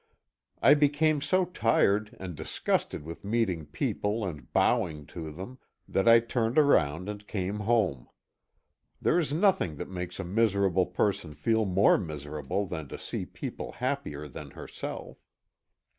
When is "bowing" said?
4.51-5.05